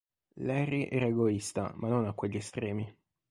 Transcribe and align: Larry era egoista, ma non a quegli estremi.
Larry 0.41 0.87
era 0.89 1.05
egoista, 1.05 1.71
ma 1.75 1.87
non 1.87 2.05
a 2.07 2.13
quegli 2.13 2.37
estremi. 2.37 2.91